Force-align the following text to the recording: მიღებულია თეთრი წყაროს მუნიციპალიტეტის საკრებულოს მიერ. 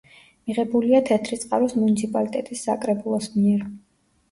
მიღებულია 0.51 1.01
თეთრი 1.09 1.39
წყაროს 1.43 1.77
მუნიციპალიტეტის 1.83 2.65
საკრებულოს 2.71 3.31
მიერ. 3.39 3.71